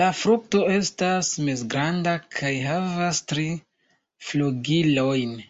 La 0.00 0.06
frukto 0.20 0.62
estas 0.76 1.34
mezgranda 1.50 2.16
kaj 2.40 2.54
havas 2.70 3.22
tri 3.30 3.48
flugilojn. 4.32 5.40